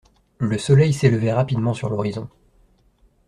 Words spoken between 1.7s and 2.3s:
sur l'horizon.